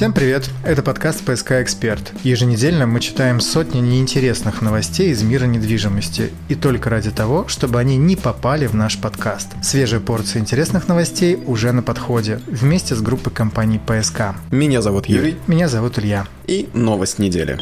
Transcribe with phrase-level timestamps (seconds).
[0.00, 0.48] Всем привет!
[0.64, 2.14] Это подкаст «ПСК Эксперт».
[2.22, 6.30] Еженедельно мы читаем сотни неинтересных новостей из мира недвижимости.
[6.48, 9.48] И только ради того, чтобы они не попали в наш подкаст.
[9.62, 12.40] Свежая порция интересных новостей уже на подходе.
[12.46, 14.36] Вместе с группой компаний «ПСК».
[14.50, 15.36] Меня зовут Юрий.
[15.46, 16.26] Меня зовут Илья.
[16.46, 17.58] И новость недели.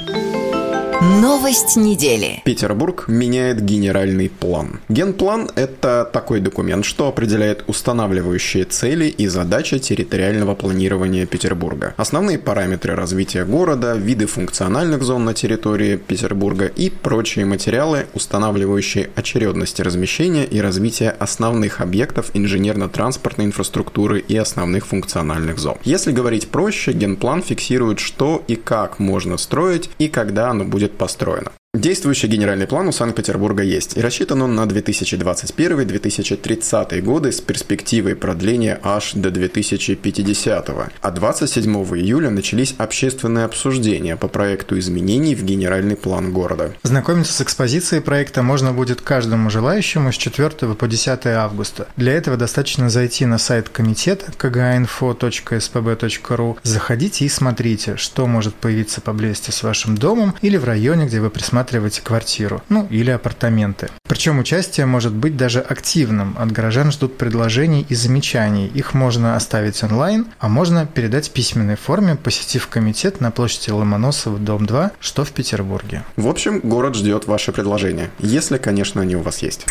[1.01, 2.43] Новость недели.
[2.45, 4.80] Петербург меняет генеральный план.
[4.89, 11.95] Генплан– это такой документ, что определяет устанавливающие цели и задачи территориального планирования Петербурга.
[11.97, 19.78] Основные параметры развития города, виды функциональных зон на территории Петербурга и прочие материалы, устанавливающие очередность
[19.78, 25.77] размещения и развития основных объектов инженерно-транспортной инфраструктуры и основных функциональных зон.
[25.84, 31.58] Если говорить проще, генплан фиксирует, что и как можно строить и когда оно будет построено.
[31.74, 38.80] Действующий генеральный план у Санкт-Петербурга есть, и рассчитан он на 2021-2030 годы с перспективой продления
[38.82, 40.88] аж до 2050 -го.
[41.02, 46.72] А 27 июля начались общественные обсуждения по проекту изменений в генеральный план города.
[46.84, 51.86] Знакомиться с экспозицией проекта можно будет каждому желающему с 4 по 10 августа.
[51.98, 59.50] Для этого достаточно зайти на сайт комитета kginfo.spb.ru, заходите и смотрите, что может появиться поблизости
[59.50, 63.89] с вашим домом или в районе, где вы присматриваете рассматриваете квартиру, ну или апартаменты.
[64.06, 66.37] Причем участие может быть даже активным.
[66.39, 68.69] От горожан ждут предложений и замечаний.
[68.69, 74.39] Их можно оставить онлайн, а можно передать в письменной форме, посетив комитет на площади Ломоносова,
[74.39, 76.05] дом 2, что в Петербурге.
[76.17, 79.67] В общем, город ждет ваши предложения, если, конечно, они у вас есть.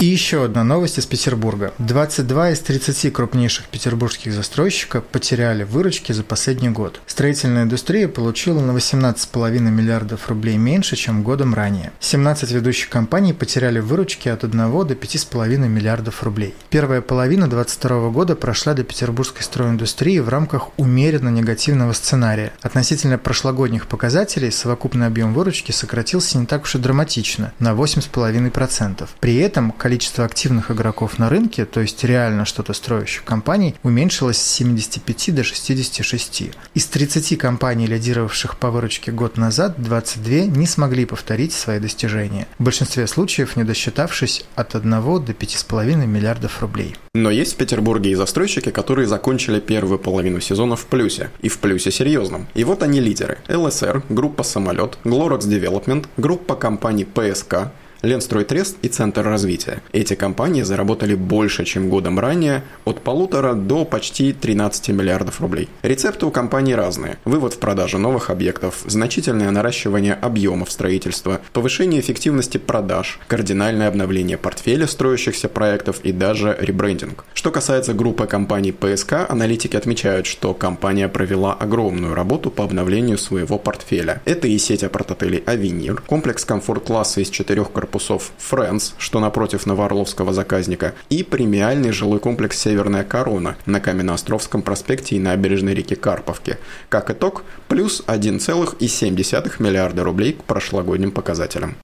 [0.00, 1.72] И еще одна новость из Петербурга.
[1.78, 7.00] 22 из 30 крупнейших петербургских застройщиков потеряли выручки за последний год.
[7.06, 11.92] Строительная индустрия получила на 18,5 миллиардов рублей меньше, чем годом ранее.
[12.00, 16.54] 17 ведущих компаний потеряли выручки от 1 до 5,5 миллиардов рублей.
[16.70, 22.52] Первая половина 2022 года прошла для петербургской стройиндустрии в рамках умеренно негативного сценария.
[22.62, 29.08] Относительно прошлогодних показателей совокупный объем выручки сократился не так уж и драматично– на 8,5%.
[29.20, 34.52] При этом количество активных игроков на рынке, то есть реально что-то строящих компаний, уменьшилось с
[34.54, 36.52] 75 до 66.
[36.72, 42.46] Из 30 компаний, лидировавших по выручке год назад, 22 не смогли повторить свои достижения.
[42.58, 46.96] В большинстве случаев не досчитавшись от 1 до 5,5 миллиардов рублей.
[47.12, 51.28] Но есть в Петербурге и застройщики, которые закончили первую половину сезона в плюсе.
[51.42, 52.48] И в плюсе серьезном.
[52.54, 53.36] И вот они лидеры.
[53.50, 57.70] ЛСР, группа «Самолет», Glorox Development, группа компаний ПСК,
[58.04, 59.82] Ленстрой-Трест и Центр развития.
[59.92, 65.68] Эти компании заработали больше, чем годом ранее, от полутора до почти 13 миллиардов рублей.
[65.82, 67.16] Рецепты у компаний разные.
[67.24, 74.86] Вывод в продажу новых объектов, значительное наращивание объемов строительства, повышение эффективности продаж, кардинальное обновление портфеля
[74.86, 77.24] строящихся проектов и даже ребрендинг.
[77.32, 83.58] Что касается группы компаний ПСК, аналитики отмечают, что компания провела огромную работу по обновлению своего
[83.58, 84.20] портфеля.
[84.26, 90.32] Это и сеть апартотелей «Авенир», комплекс комфорт-класса из четырех корпусов корпусов Friends, что напротив Новоорловского
[90.32, 96.58] заказника, и премиальный жилой комплекс «Северная корона» на Каменноостровском проспекте и набережной реки Карповки.
[96.88, 101.76] Как итог, плюс 1,7 миллиарда рублей к прошлогодним показателям.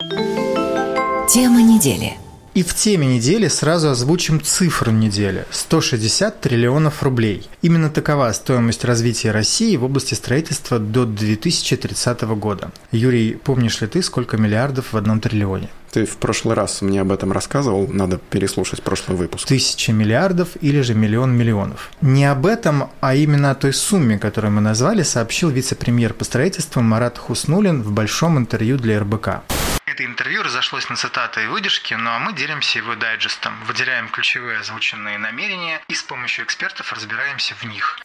[1.28, 2.14] Тема недели.
[2.52, 7.48] И в теме недели сразу озвучим цифру недели– 160 триллионов рублей.
[7.62, 12.72] Именно такова стоимость развития России в области строительства до 2030 года.
[12.90, 15.68] Юрий, помнишь ли ты, сколько миллиардов в одном триллионе?
[15.90, 19.48] Ты в прошлый раз мне об этом рассказывал, надо переслушать прошлый выпуск.
[19.48, 21.90] Тысяча миллиардов или же миллион миллионов.
[22.00, 26.80] Не об этом, а именно о той сумме, которую мы назвали, сообщил вице-премьер по строительству
[26.80, 29.42] Марат Хуснулин в большом интервью для РБК.
[29.86, 34.60] Это интервью разошлось на цитаты и выдержки, ну а мы делимся его дайджестом, выделяем ключевые
[34.60, 37.98] озвученные намерения и с помощью экспертов разбираемся в них.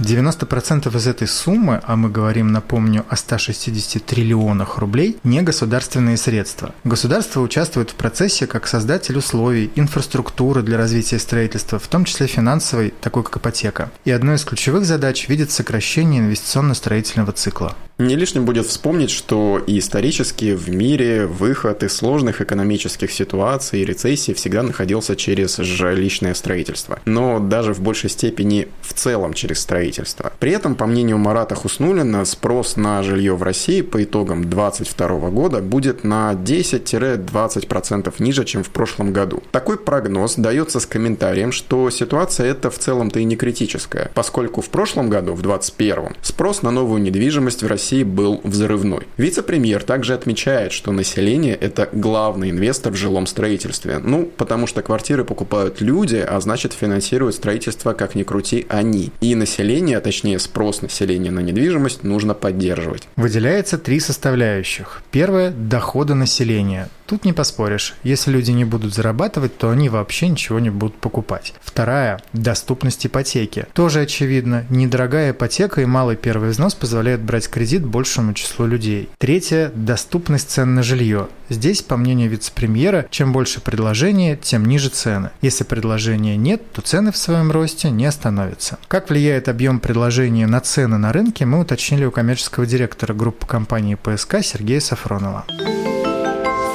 [0.00, 6.74] 90% из этой суммы, а мы говорим, напомню, о 160 триллионах рублей, не государственные средства.
[6.84, 12.94] Государство участвует в процессе как создатель условий, инфраструктуры для развития строительства, в том числе финансовой,
[13.00, 13.90] такой как ипотека.
[14.04, 17.76] И одной из ключевых задач видит сокращение инвестиционно-строительного цикла.
[18.00, 23.84] Не лишним будет вспомнить, что и исторически в мире выход из сложных экономических ситуаций и
[23.84, 26.98] рецессий всегда находился через жилищное строительство.
[27.04, 30.32] Но даже в большей степени в целом через строительство.
[30.38, 35.60] При этом, по мнению Марата Хуснулина, спрос на жилье в России по итогам 2022 года
[35.60, 39.42] будет на 10-20% ниже, чем в прошлом году.
[39.50, 44.70] Такой прогноз дается с комментарием, что ситуация эта в целом-то и не критическая, поскольку в
[44.70, 49.08] прошлом году, в 2021, спрос на новую недвижимость в России России был взрывной.
[49.16, 53.98] Вице-премьер также отмечает, что население– это главный инвестор в жилом строительстве.
[53.98, 59.10] Ну, потому что квартиры покупают люди, а значит финансируют строительство, как ни крути, они.
[59.20, 63.08] И население, а точнее спрос населения на недвижимость нужно поддерживать.
[63.16, 65.02] Выделяется три составляющих.
[65.10, 66.88] Первое– доходы населения.
[67.10, 67.96] Тут не поспоришь.
[68.04, 71.54] Если люди не будут зарабатывать, то они вообще ничего не будут покупать.
[71.60, 73.66] Вторая– доступность ипотеки.
[73.72, 74.64] Тоже очевидно.
[74.70, 79.08] Недорогая ипотека и малый первый взнос позволяют брать кредит большему числу людей.
[79.18, 81.26] Третье– доступность цен на жилье.
[81.48, 85.30] Здесь, по мнению вице-премьера, чем больше предложения, тем ниже цены.
[85.42, 88.78] Если предложения нет, то цены в своем росте не остановятся.
[88.86, 93.96] Как влияет объем предложения на цены на рынке, мы уточнили у коммерческого директора группы компании
[93.96, 95.44] ПСК Сергея Сафронова.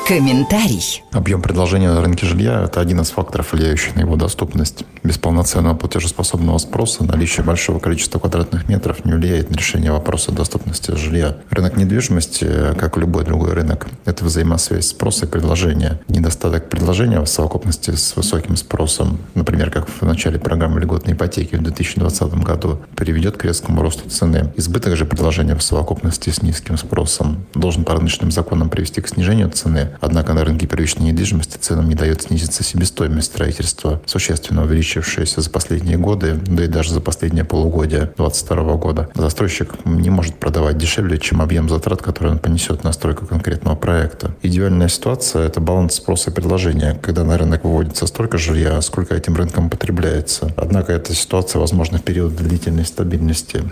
[0.08, 1.04] Комментарий.
[1.14, 4.84] Объем предложения на рынке жилья– это один из факторов, влияющих на его доступность.
[5.02, 10.92] Без полноценного платежеспособного спроса наличие большого количества квадратных метров не влияет на решение вопроса доступности
[10.92, 11.38] жилья.
[11.50, 12.48] Рынок недвижимости,
[12.78, 16.00] как и любой другой рынок, это взаимосвязь спроса и предложения.
[16.08, 21.64] Недостаток предложения в совокупности с высоким спросом, например, как в начале программы льготной ипотеки в
[21.64, 24.54] 2020 году, приведет к резкому росту цены.
[24.56, 29.50] Избыток же предложения в совокупности с низким спросом должен по рыночным законам привести к снижению
[29.50, 35.50] цены, Однако на рынке первичной недвижимости ценам не дает снизиться себестоимость строительства, существенно увеличившаяся за
[35.50, 39.10] последние годы, да и даже за последнее полугодие 2022 года.
[39.16, 44.36] Застройщик не может продавать дешевле, чем объем затрат, который он понесет на стройку конкретного проекта.
[44.42, 49.36] Идеальная ситуация– это баланс спроса и предложения, когда на рынок выводится столько жилья, сколько этим
[49.36, 50.52] рынком потребляется.
[50.58, 53.64] Однако эта ситуация возможна в период длительной стабильности.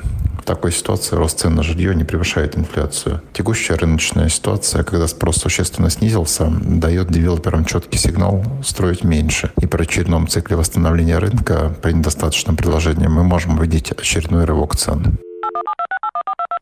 [0.44, 3.22] В такой ситуации рост цен на жилье не превышает инфляцию.
[3.32, 9.54] Текущая рыночная ситуация, когда спрос существенно снизился, дает девелоперам четкий сигнал строить меньше.
[9.62, 15.18] И при очередном цикле восстановления рынка при недостаточном предложении мы можем увидеть очередной рывок цен.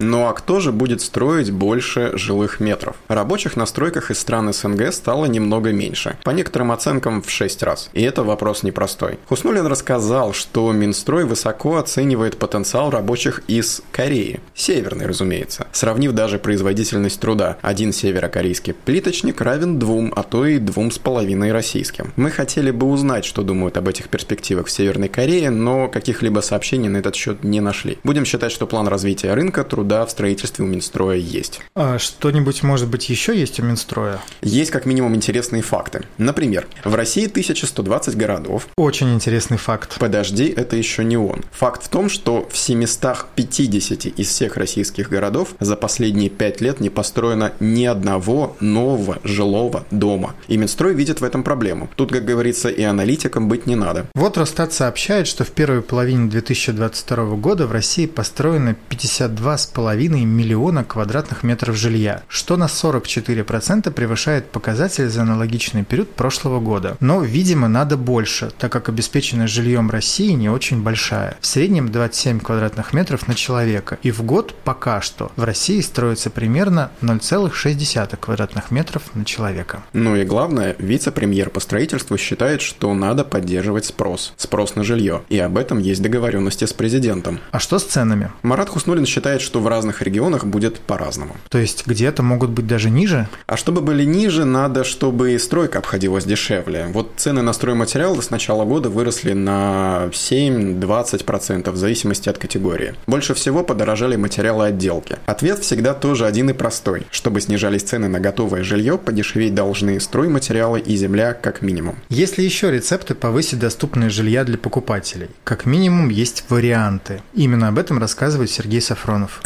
[0.01, 2.95] Ну а кто же будет строить больше жилых метров?
[3.07, 6.17] Рабочих на стройках из стран СНГ стало немного меньше.
[6.23, 7.91] По некоторым оценкам в 6 раз.
[7.93, 9.19] И это вопрос непростой.
[9.29, 14.39] Хуснулин рассказал, что Минстрой высоко оценивает потенциал рабочих из Кореи.
[14.55, 15.67] Северный, разумеется.
[15.71, 17.57] Сравнив даже производительность труда.
[17.61, 22.11] Один северокорейский плиточник равен двум, а то и двум с половиной российским.
[22.15, 26.89] Мы хотели бы узнать, что думают об этих перспективах в Северной Корее, но каких-либо сообщений
[26.89, 27.99] на этот счет не нашли.
[28.03, 31.59] Будем считать, что план развития рынка труда да, в строительстве у Минстроя есть.
[31.75, 34.21] А что-нибудь, может быть, еще есть у Минстроя?
[34.41, 36.05] Есть как минимум интересные факты.
[36.17, 38.69] Например, в России 1120 городов.
[38.77, 39.97] Очень интересный факт.
[39.99, 41.43] Подожди, это еще не он.
[41.51, 46.89] Факт в том, что в 750 из всех российских городов за последние 5 лет не
[46.89, 50.35] построено ни одного нового жилого дома.
[50.47, 51.89] И Минстрой видит в этом проблему.
[51.97, 54.07] Тут, как говорится, и аналитикам быть не надо.
[54.15, 60.83] Вот Росстат сообщает, что в первой половине 2022 года в России построено 52,5 2,5 миллиона
[60.83, 66.97] квадратных метров жилья, что на 44% превышает показатель за аналогичный период прошлого года.
[66.99, 71.37] Но, видимо, надо больше, так как обеспеченность жильем России не очень большая.
[71.41, 73.97] В среднем 27 квадратных метров на человека.
[74.03, 79.83] И в год пока что в России строится примерно 0,6 квадратных метров на человека.
[79.93, 84.33] Ну и главное, вице-премьер по строительству считает, что надо поддерживать спрос.
[84.37, 85.23] Спрос на жилье.
[85.29, 87.39] И об этом есть договоренности с президентом.
[87.51, 88.31] А что с ценами?
[88.43, 91.35] Марат Хуснулин считает, что в разных регионах будет по-разному.
[91.49, 93.27] То есть где-то могут быть даже ниже?
[93.47, 96.87] А чтобы были ниже, надо, чтобы и стройка обходилась дешевле.
[96.93, 102.93] Вот цены на стройматериалы с начала года выросли на 7-20% в зависимости от категории.
[103.07, 105.17] Больше всего подорожали материалы отделки.
[105.25, 107.07] Ответ всегда тоже один и простой.
[107.09, 111.95] Чтобы снижались цены на готовое жилье, подешеветь должны стройматериалы и земля как минимум.
[112.09, 115.29] Есть ли еще рецепты повысить доступность жилья для покупателей?
[115.43, 117.21] Как минимум есть варианты.
[117.33, 119.41] Именно об этом рассказывает Сергей Сафронов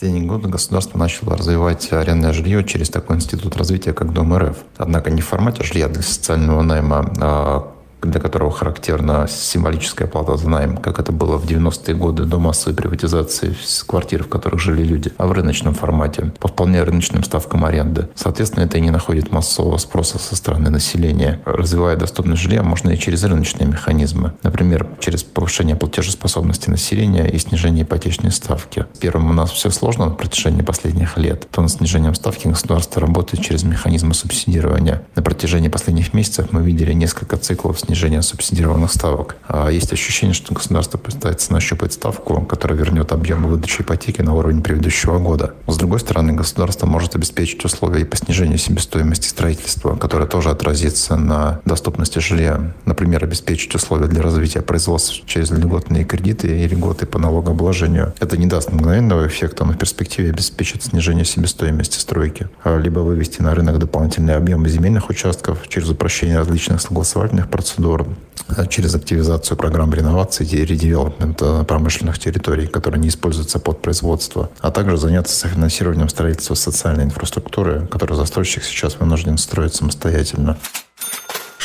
[0.00, 4.56] последние годы государство начало развивать арендное жилье через такой институт развития, как Дом РФ.
[4.78, 10.48] Однако не в формате жилья для социального найма, а для которого характерна символическая плата за
[10.48, 13.54] найм, как это было в 90-е годы до массовой приватизации
[13.86, 18.08] квартир, в которых жили люди, а в рыночном формате, по вполне рыночным ставкам аренды.
[18.14, 21.40] Соответственно, это и не находит массового спроса со стороны населения.
[21.44, 24.32] Развивая доступность жилья, можно и через рыночные механизмы.
[24.42, 28.86] Например, через повышение платежеспособности населения и снижение ипотечной ставки.
[29.00, 31.48] Первым у нас все сложно на протяжении последних лет.
[31.50, 35.02] То над снижением ставки государство работает через механизмы субсидирования.
[35.16, 39.34] На протяжении последних месяцев мы видели несколько циклов снижения снижения субсидированных ставок.
[39.48, 44.62] А есть ощущение, что государство пытается нащупать ставку, которая вернет объемы выдачи ипотеки на уровень
[44.62, 45.54] предыдущего года.
[45.66, 51.16] С другой стороны, государство может обеспечить условия и по снижению себестоимости строительства, которое тоже отразится
[51.16, 52.72] на доступности жилья.
[52.84, 58.14] Например, обеспечить условия для развития производства через льготные кредиты и льготы по налогообложению.
[58.20, 62.48] Это не даст мгновенного эффекта, но в перспективе обеспечит снижение себестоимости стройки.
[62.64, 67.79] Либо вывести на рынок дополнительные объемы земельных участков через упрощение различных согласовательных процедур,
[68.56, 74.70] а через активизацию программ реновации и редевелопмента промышленных территорий, которые не используются под производство, а
[74.70, 80.58] также заняться софинансированием строительства социальной инфраструктуры, которую застройщик сейчас вынужден строить самостоятельно.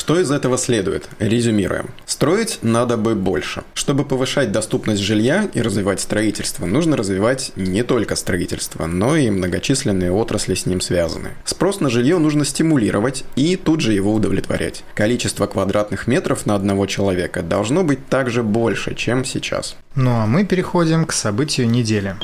[0.05, 1.09] Что из этого следует?
[1.17, 1.89] Резюмируем.
[2.05, 3.63] Строить надо бы больше.
[3.73, 10.11] Чтобы повышать доступность жилья и развивать строительство, нужно развивать не только строительство, но и многочисленные
[10.11, 11.29] отрасли с ним связаны.
[11.43, 14.83] Спрос на жилье нужно стимулировать и тут же его удовлетворять.
[14.93, 19.75] Количество квадратных метров на одного человека должно быть также больше, чем сейчас.
[19.95, 22.15] Ну а мы переходим к событию недели.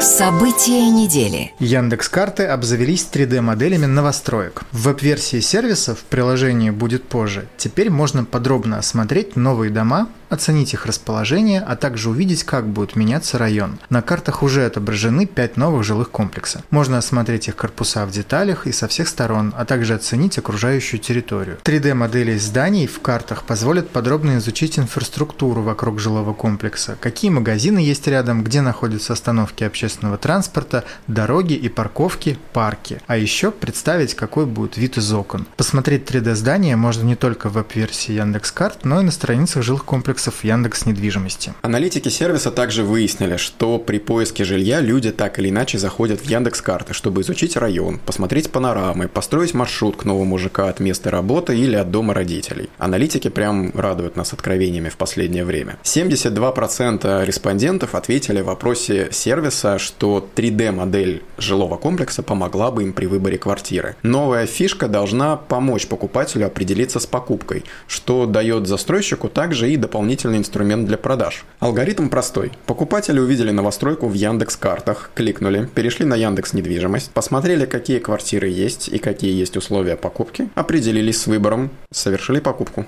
[0.00, 1.52] События недели.
[1.58, 4.62] Яндекс карты обзавелись 3D-моделями новостроек.
[4.70, 7.48] В веб-версии сервиса в приложении будет позже.
[7.56, 13.38] Теперь можно подробно осмотреть новые дома, оценить их расположение, а также увидеть, как будет меняться
[13.38, 13.78] район.
[13.88, 16.62] На картах уже отображены 5 новых жилых комплексов.
[16.70, 21.58] Можно осмотреть их корпуса в деталях и со всех сторон, а также оценить окружающую территорию.
[21.64, 28.44] 3D-модели зданий в картах позволят подробно изучить инфраструктуру вокруг жилого комплекса, какие магазины есть рядом,
[28.44, 33.00] где находятся остановки общественного транспорта, дороги и парковки, парки.
[33.06, 35.46] А еще представить, какой будет вид из окон.
[35.56, 40.84] Посмотреть 3D-здание можно не только в веб-версии Яндекс.Карт, но и на страницах жилых комплексов Яндекс
[40.84, 41.54] недвижимости.
[41.62, 46.60] Аналитики сервиса также выяснили, что при поиске жилья люди так или иначе заходят в Яндекс
[46.60, 51.76] карты, чтобы изучить район, посмотреть панорамы, построить маршрут к новому ЖК от места работы или
[51.76, 52.68] от дома родителей.
[52.76, 55.78] Аналитики прям радуют нас откровениями в последнее время.
[55.82, 63.38] 72% респондентов ответили в вопросе сервиса, что 3D-модель жилого комплекса помогла бы им при выборе
[63.38, 63.96] квартиры.
[64.02, 70.86] Новая фишка должна помочь покупателю определиться с покупкой, что дает застройщику также и дополнительный инструмент
[70.86, 71.44] для продаж.
[71.60, 72.52] Алгоритм простой.
[72.66, 78.88] Покупатели увидели новостройку в Яндекс картах, кликнули, перешли на Яндекс недвижимость, посмотрели, какие квартиры есть
[78.88, 82.86] и какие есть условия покупки, определились с выбором, совершили покупку.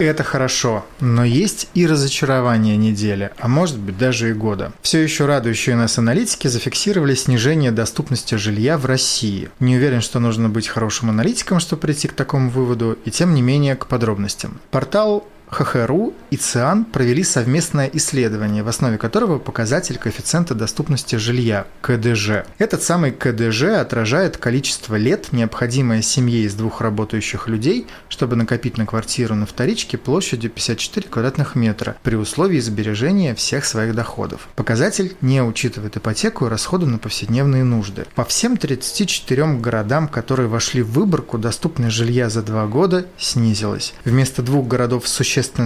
[0.00, 4.72] Это хорошо, но есть и разочарование недели, а может быть даже и года.
[4.80, 9.50] Все еще радующие нас аналитики зафиксировали снижение доступности жилья в России.
[9.60, 13.42] Не уверен, что нужно быть хорошим аналитиком, чтобы прийти к такому выводу, и тем не
[13.42, 14.58] менее к подробностям.
[14.70, 22.44] Портал ХХРУ и ЦИАН провели совместное исследование, в основе которого показатель коэффициента доступности жилья– КДЖ.
[22.58, 28.86] Этот самый КДЖ отражает количество лет, необходимое семье из двух работающих людей, чтобы накопить на
[28.86, 34.48] квартиру на вторичке площадью 54 квадратных метра при условии сбережения всех своих доходов.
[34.56, 38.06] Показатель не учитывает ипотеку и расходы на повседневные нужды.
[38.14, 43.94] По всем 34 городам, которые вошли в выборку, доступность жилья за два года снизилась.
[44.04, 45.64] Вместо двух городов существенно существенно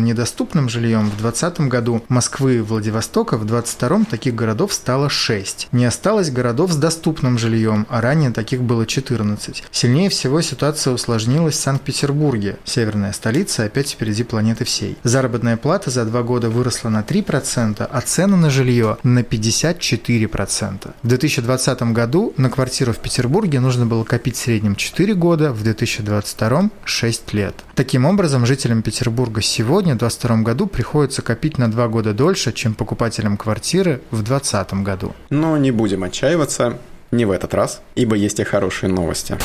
[0.55, 5.69] недоступным жильем в 2020 году Москвы и Владивостока, в 2022 таких городов стало 6.
[5.73, 9.65] Не осталось городов с доступным жильем, а ранее таких было 14.
[9.71, 12.57] Сильнее всего ситуация усложнилась в Санкт-Петербурге.
[12.65, 14.97] Северная столица опять впереди планеты всей.
[15.03, 20.91] Заработная плата за два года выросла на 3%, а цены на жилье на 54%.
[21.03, 25.63] В 2020 году на квартиру в Петербурге нужно было копить в среднем 4 года, в
[25.63, 27.55] 2022– 6 лет.
[27.75, 32.75] Таким образом, жителям Петербурга сегодня, в 2022 году, приходится копить на два года дольше, чем
[32.75, 35.13] покупателям квартиры в 2020 году.
[35.31, 36.79] Но не будем отчаиваться,
[37.11, 39.37] не в этот раз, ибо есть и хорошие новости.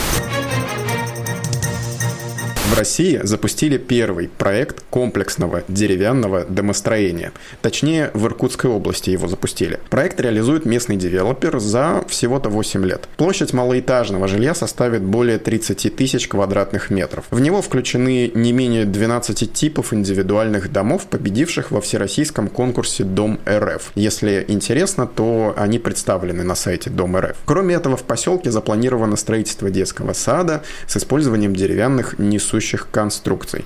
[2.80, 7.34] России запустили первый проект комплексного деревянного домостроения.
[7.62, 9.82] Точнее, в Иркутской области его запустили.
[9.90, 13.10] Проект реализует местный девелопер за всего-то 8 лет.
[13.18, 17.26] Площадь малоэтажного жилья составит более 30 тысяч квадратных метров.
[17.32, 23.92] В него включены не менее 12 типов индивидуальных домов, победивших во всероссийском конкурсе «Дом РФ».
[23.96, 27.36] Если интересно, то они представлены на сайте Дом РФ.
[27.44, 33.66] Кроме этого, в поселке запланировано строительство детского сада с использованием деревянных несущих несущих конструкций.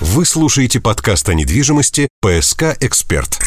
[0.00, 3.38] Вы слушаете подкаст о недвижимости «ПСК Эксперт».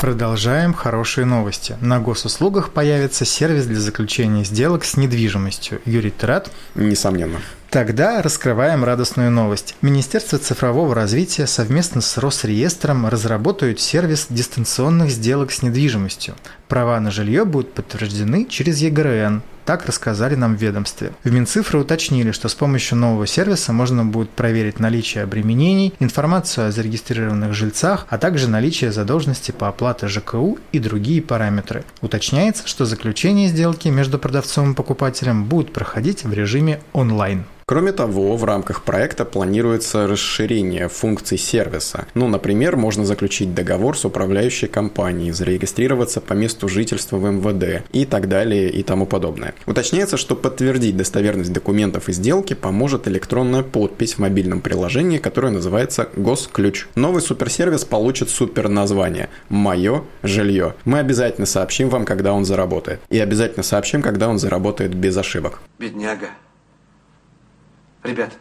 [0.00, 1.76] Продолжаем хорошие новости.
[1.80, 5.80] На госуслугах появится сервис для заключения сделок с недвижимостью.
[5.84, 6.50] Юрий, ты рад?
[6.74, 7.38] Несомненно.
[7.70, 9.76] Тогда раскрываем радостную новость.
[9.80, 16.34] Министерство цифрового развития совместно с Росреестром разработают сервис дистанционных сделок с недвижимостью.
[16.66, 21.12] Права на жилье будут подтверждены через ЕГРН, Так рассказали нам в ведомстве.
[21.24, 26.72] В Минцифры уточнили, что с помощью нового сервиса можно будет проверить наличие обременений, информацию о
[26.72, 31.84] зарегистрированных жильцах, а также наличие задолженности по оплате ЖКУ и другие параметры.
[32.00, 37.44] Уточняется, что заключение сделки между продавцом и покупателем будет проходить в режиме онлайн.
[37.72, 42.06] Кроме того, в рамках проекта планируется расширение функций сервиса.
[42.12, 48.04] Ну, например, можно заключить договор с управляющей компанией, зарегистрироваться по месту жительства в МВД и
[48.04, 49.54] так далее и тому подобное.
[49.64, 56.10] Уточняется, что подтвердить достоверность документов и сделки поможет электронная подпись в мобильном приложении, которое называется
[56.14, 56.88] «Госключ».
[56.94, 60.74] Новый суперсервис получит супер название «Мое жилье».
[60.84, 63.00] Мы обязательно сообщим вам, когда он заработает.
[63.08, 65.60] И обязательно сообщим, когда он заработает без ошибок.
[65.78, 66.28] Бедняга.
[68.02, 68.32] Ребят,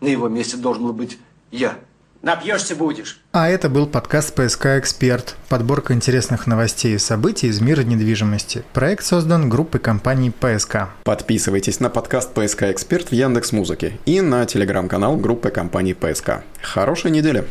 [0.00, 1.18] на его месте должен был быть
[1.52, 1.78] я.
[2.20, 3.20] Напьешься будешь.
[3.32, 5.36] А это был подкаст «ПСК Эксперт».
[5.48, 8.64] Подборка интересных новостей и событий из мира недвижимости.
[8.72, 10.88] Проект создан группой компаний «ПСК».
[11.02, 16.44] Подписывайтесь на подкаст «ПСК Эксперт» в Яндекс Музыке и на телеграм-канал группы компаний «ПСК».
[16.60, 17.44] Хорошей недели!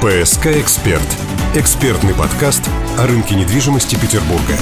[0.00, 1.16] «ПСК Эксперт»–
[1.54, 2.62] экспертный подкаст
[2.98, 4.54] о рынке недвижимости Петербурга.